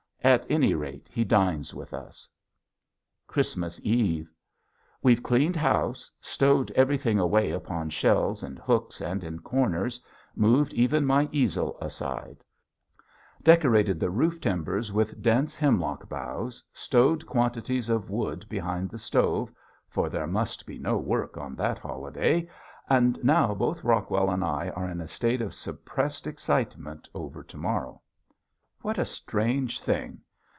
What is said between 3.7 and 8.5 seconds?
Eve! We've cleaned house, stowed everything away upon shelves